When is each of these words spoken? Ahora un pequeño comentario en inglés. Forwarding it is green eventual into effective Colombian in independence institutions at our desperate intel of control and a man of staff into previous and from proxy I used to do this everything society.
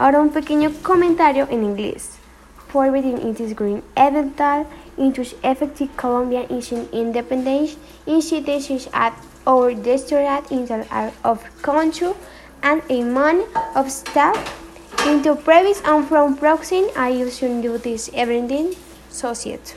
Ahora 0.00 0.22
un 0.22 0.30
pequeño 0.30 0.72
comentario 0.82 1.46
en 1.50 1.62
inglés. 1.62 2.16
Forwarding 2.72 3.18
it 3.18 3.38
is 3.38 3.52
green 3.52 3.82
eventual 3.98 4.64
into 4.96 5.20
effective 5.44 5.94
Colombian 5.98 6.46
in 6.48 6.88
independence 6.90 7.76
institutions 8.06 8.88
at 8.94 9.12
our 9.46 9.74
desperate 9.74 10.48
intel 10.48 11.12
of 11.22 11.44
control 11.60 12.16
and 12.62 12.80
a 12.88 13.02
man 13.02 13.42
of 13.74 13.90
staff 13.92 14.38
into 15.06 15.34
previous 15.34 15.82
and 15.84 16.08
from 16.08 16.34
proxy 16.34 16.86
I 16.96 17.10
used 17.10 17.40
to 17.40 17.60
do 17.60 17.76
this 17.76 18.08
everything 18.14 18.74
society. 19.10 19.74